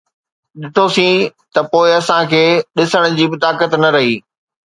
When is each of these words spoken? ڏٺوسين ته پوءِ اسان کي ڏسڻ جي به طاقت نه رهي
ڏٺوسين 0.61 1.15
ته 1.53 1.59
پوءِ 1.71 1.89
اسان 1.99 2.21
کي 2.31 2.43
ڏسڻ 2.75 3.03
جي 3.17 3.25
به 3.31 3.37
طاقت 3.45 3.71
نه 3.83 3.89
رهي 3.95 4.15